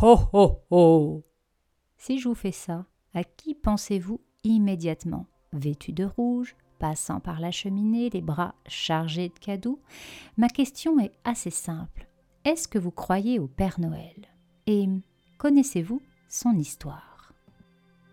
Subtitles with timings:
[0.00, 1.24] Ho ho ho
[1.96, 5.26] Si je vous fais ça, à qui pensez-vous immédiatement?
[5.52, 9.80] Vêtu de rouge, passant par la cheminée, les bras chargés de cadeaux?
[10.36, 12.06] Ma question est assez simple.
[12.44, 14.28] Est-ce que vous croyez au Père Noël?
[14.68, 14.88] Et
[15.36, 17.32] connaissez-vous son histoire?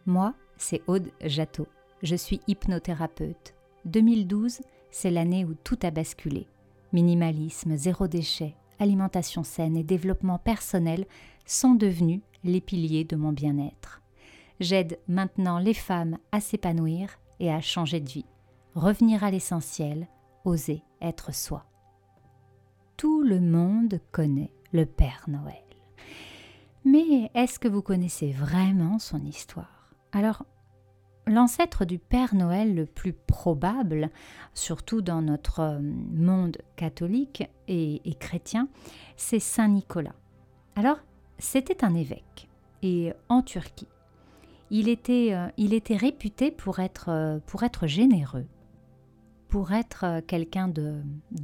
[0.07, 1.67] Moi, c'est Aude Jatteau.
[2.02, 3.54] Je suis hypnothérapeute.
[3.86, 6.47] 2012, c'est l'année où tout a basculé.
[6.93, 11.05] Minimalisme, zéro déchet, alimentation saine et développement personnel
[11.46, 14.02] sont devenus les piliers de mon bien-être.
[14.59, 17.09] J'aide maintenant les femmes à s'épanouir
[17.40, 18.26] et à changer de vie,
[18.73, 20.08] revenir à l'essentiel,
[20.45, 21.66] oser être soi.
[22.98, 25.55] Tout le monde connaît le Père Noël.
[26.86, 29.94] Mais est-ce que vous connaissez vraiment son histoire?
[30.12, 30.45] Alors,
[31.27, 34.12] l'ancêtre du Père Noël le plus probable,
[34.53, 38.70] surtout dans notre monde catholique et, chrétien,
[39.17, 40.16] c'est Saint Nicolas.
[40.75, 41.00] Alors,
[41.38, 42.48] c'était un évêque,
[42.81, 43.88] et en Turquie.
[44.71, 47.39] Il était, euh, il était réputé pour être, euh,
[47.83, 48.45] généreux,
[49.47, 51.02] pour être euh, quelqu'un de,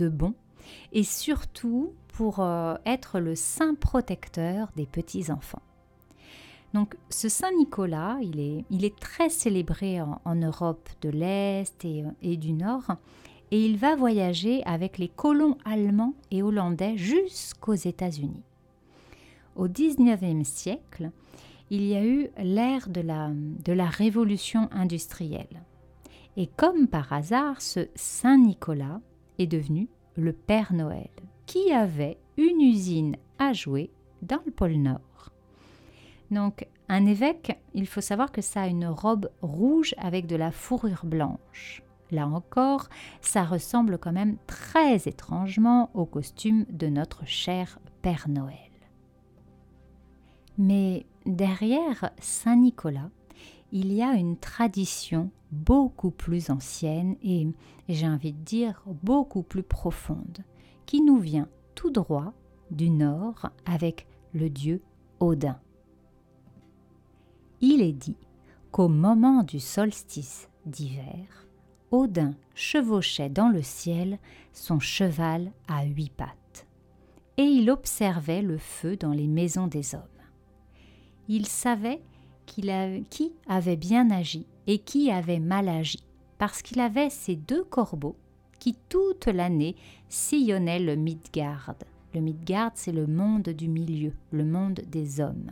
[0.10, 0.34] bon,
[0.92, 2.46] et surtout pour
[2.86, 5.62] être le saint protecteur des petits-enfants.
[6.74, 8.40] Donc ce Saint Nicolas, il
[8.84, 11.84] est, très célébré en, Europe de l'Est
[12.22, 12.98] et, du Nord,
[13.50, 18.44] et il va voyager avec les colons allemands et hollandais jusqu'aux États-Unis.
[19.56, 21.12] Au XIXe siècle,
[21.70, 25.64] il y a eu l'ère de la, de la révolution industrielle.
[26.38, 29.02] Et comme par hasard, ce Saint Nicolas
[29.40, 31.10] est devenu le Père Noël,
[31.46, 33.92] qui avait une usine à jouer
[34.22, 35.32] dans le pôle Nord.
[36.30, 40.52] Donc, un évêque, il faut savoir que ça a une robe rouge avec de la
[40.52, 41.84] fourrure blanche.
[42.12, 42.90] Là encore,
[43.22, 48.71] ça ressemble quand même très étrangement au costume de notre cher Père Noël.
[50.62, 53.10] Mais derrière Saint Nicolas,
[53.72, 57.48] il y a une tradition beaucoup plus ancienne et,
[57.90, 60.46] j'ai envie de dire, beaucoup plus profonde,
[60.86, 62.34] qui nous vient tout droit
[62.70, 64.84] du nord avec le dieu
[65.20, 65.60] Odin.
[67.60, 68.18] Il est dit
[68.72, 71.48] qu'au moment du solstice d'hiver,
[71.90, 74.20] Odin chevauchait dans le ciel
[74.54, 76.68] son cheval à huit pattes,
[77.38, 80.02] et il observait le feu dans les maisons des hommes
[81.28, 82.02] il savait
[82.46, 82.70] qui
[83.48, 86.04] avait bien agi et qui avait mal agi,
[86.38, 88.18] parce qu'il avait ces deux corbeaux
[88.60, 89.76] qui toute l'année
[90.10, 91.76] sillonnaient le Midgard.
[92.14, 95.52] Le Midgard, c'est le monde du milieu, le monde des hommes,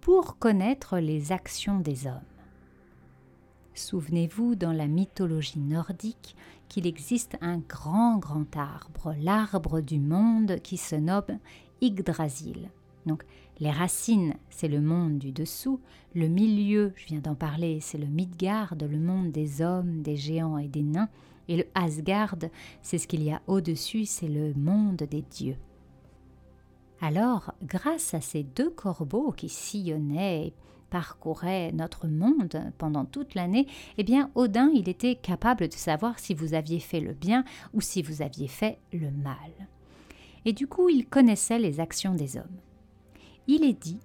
[0.00, 2.20] pour connaître les actions des hommes.
[3.74, 6.36] Souvenez-vous dans la mythologie nordique
[6.68, 11.38] qu'il existe un grand grand arbre, l'arbre du monde qui se nomme
[11.80, 12.70] Yggdrasil.
[13.06, 13.24] Donc
[13.58, 15.80] les racines, c'est le monde du dessous,
[16.14, 20.58] le milieu, je viens d'en parler, c'est le Midgard, le monde des hommes, des géants
[20.58, 21.08] et des nains,
[21.48, 22.36] et le Asgard,
[22.82, 25.56] c'est ce qu'il y a au-dessus, c'est le monde des dieux.
[27.00, 30.54] Alors, grâce à ces deux corbeaux qui sillonnaient et
[30.88, 33.66] parcouraient notre monde pendant toute l'année,
[33.98, 37.80] eh bien, Odin, il était capable de savoir si vous aviez fait le bien ou
[37.80, 39.50] si vous aviez fait le mal.
[40.44, 42.58] Et du coup, il connaissait les actions des hommes
[43.46, 44.00] il est dit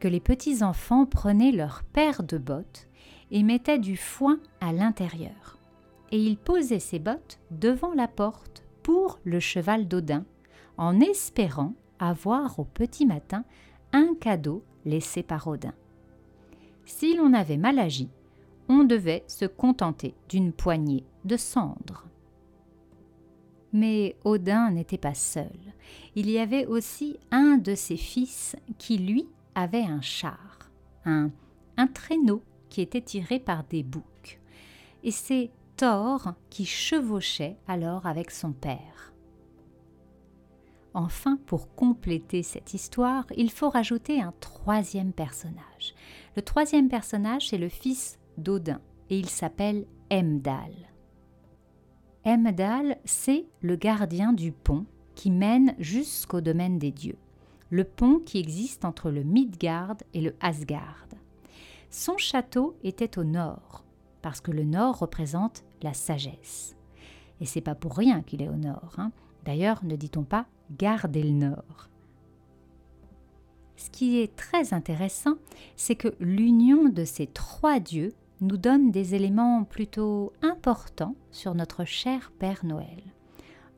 [0.00, 2.88] que les petits-enfants prenaient leur paire de bottes
[3.30, 5.58] et mettaient du foin à l'intérieur.
[6.10, 10.24] Et ils posaient ces bottes devant la porte pour le cheval d'Odin,
[10.78, 13.44] en espérant avoir au petit matin
[13.92, 15.74] un cadeau laissé par Odin.
[16.86, 18.08] Si l'on avait mal agi,
[18.68, 22.06] on devait se contenter d'une poignée de cendres.
[23.72, 25.58] Mais Odin n'était pas seul.
[26.14, 30.70] Il y avait aussi un de ses fils qui, lui, avait un char,
[31.04, 31.30] un,
[31.94, 34.40] traîneau qui était tiré par des boucs.
[35.02, 39.12] Et c'est Thor qui chevauchait alors avec son père.
[40.94, 45.94] Enfin, pour compléter cette histoire, il faut rajouter un troisième personnage.
[46.36, 48.80] Le troisième personnage, c'est le fils d'Odin,
[49.10, 50.72] et il s'appelle Emdal.
[52.24, 57.18] Emdal, c'est le gardien du pont qui mène jusqu'au domaine des dieux,
[57.70, 61.06] le pont qui existe entre le Midgard et le Asgard.
[61.90, 63.84] Son château était au nord,
[64.20, 66.76] parce que le nord représente la sagesse.
[67.40, 68.94] Et c'est pas pour rien qu'il est au nord.
[68.98, 69.10] Hein.
[69.44, 71.88] D'ailleurs, ne dit-on pas garder le nord.
[73.76, 75.36] Ce qui est très intéressant,
[75.76, 81.84] c'est que l'union de ces trois dieux nous donne des éléments plutôt importants sur notre
[81.84, 83.02] cher Père Noël,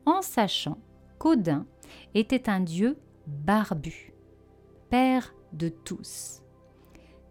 [0.06, 0.78] en sachant
[1.18, 1.66] qu'Odin
[2.14, 4.12] était un dieu barbu,
[4.88, 6.42] père de tous.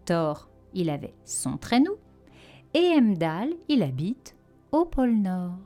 [0.04, 1.98] Thor, il avait son traîneau,
[2.74, 4.36] et Emdal, il habite
[4.72, 5.58] au pôle Nord.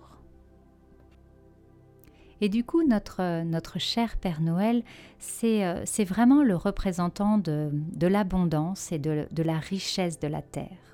[2.41, 4.83] Et du coup, notre, cher Père Noël,
[5.19, 7.71] c'est euh, vraiment le représentant de,
[8.01, 10.94] l'abondance et de la richesse de la terre.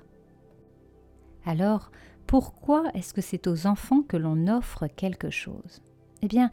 [1.45, 1.91] Alors,
[2.27, 5.81] pourquoi est-ce que c'est aux enfants que l'on offre quelque chose?
[6.21, 6.51] Eh bien,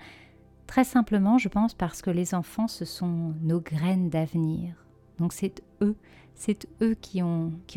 [0.66, 4.74] très simplement, je pense parce que les enfants, ce sont nos graines d'avenir.
[5.18, 5.96] Donc c'est eux,
[6.34, 7.20] c'est eux qui,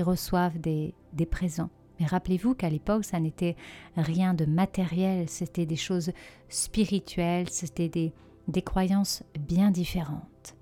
[0.02, 0.94] reçoivent des,
[1.30, 1.70] présents.
[2.00, 3.56] Mais rappelez-vous qu'à l'époque, ça n'était
[3.96, 6.12] rien de matériel, c'était des choses
[6.50, 10.56] spirituelles, c'était des, croyances bien différentes.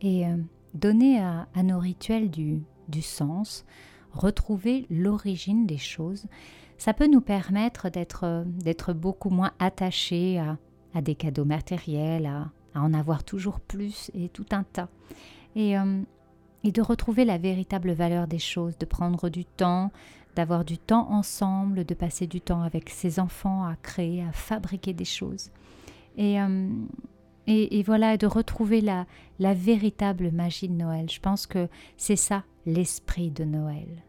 [0.00, 0.36] Et euh,
[0.74, 3.64] donner à, nos rituels du sens,
[4.12, 6.26] retrouver l'origine des choses,
[6.78, 10.42] ça peut nous permettre d'être, beaucoup moins attachés
[10.94, 14.88] à, des cadeaux matériels, à, à, en avoir toujours plus et tout un tas.
[15.56, 16.02] Et, euh,
[16.64, 19.90] et de retrouver la véritable valeur des choses, de prendre du temps,
[20.36, 24.92] d'avoir du temps ensemble, de passer du temps avec ses enfants à créer, à fabriquer
[24.92, 25.50] des choses.
[26.16, 26.68] Et, euh,
[27.46, 29.06] et, et, voilà, de retrouver la,
[29.38, 31.08] la véritable magie de Noël.
[31.10, 34.04] Je pense que c'est ça l'esprit de Noël.